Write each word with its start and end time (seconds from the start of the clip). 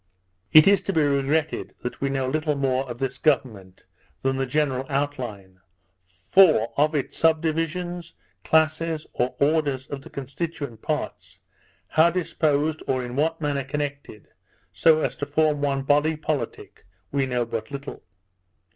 It 0.51 0.65
is 0.67 0.81
to 0.81 0.93
be 0.93 1.03
regretted, 1.03 1.75
that 1.83 2.01
we 2.01 2.09
know 2.09 2.27
little 2.27 2.55
more 2.55 2.89
of 2.89 2.97
this 2.97 3.19
government 3.19 3.83
than 4.23 4.35
the 4.37 4.47
general 4.47 4.83
out 4.89 5.19
line; 5.19 5.59
for, 6.31 6.73
of 6.75 6.95
its 6.95 7.19
subdivisions, 7.19 8.15
classes, 8.43 9.05
or 9.13 9.35
orders 9.39 9.85
of 9.85 10.01
the 10.01 10.09
constituent 10.09 10.81
parts, 10.81 11.37
how 11.89 12.09
disposed, 12.09 12.81
or 12.87 13.05
in 13.05 13.15
what 13.15 13.41
manner 13.41 13.63
connected, 13.63 14.29
so 14.73 15.01
as 15.01 15.15
to 15.17 15.27
form 15.27 15.61
one 15.61 15.83
body 15.83 16.15
politic, 16.15 16.87
we 17.11 17.27
know 17.27 17.45
but 17.45 17.69
little. 17.69 18.01